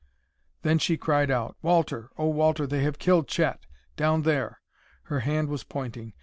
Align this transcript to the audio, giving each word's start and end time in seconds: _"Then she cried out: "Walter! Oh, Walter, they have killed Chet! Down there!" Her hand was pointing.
_"Then 0.63 0.79
she 0.79 0.97
cried 0.97 1.29
out: 1.29 1.57
"Walter! 1.61 2.09
Oh, 2.17 2.29
Walter, 2.29 2.65
they 2.65 2.81
have 2.81 2.97
killed 2.97 3.27
Chet! 3.27 3.67
Down 3.95 4.23
there!" 4.23 4.59
Her 5.03 5.19
hand 5.19 5.47
was 5.47 5.63
pointing. 5.63 6.13